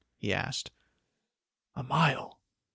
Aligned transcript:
he 0.17 0.33
asked. 0.33 0.71
"A 1.75 1.83
mile." 1.83 2.39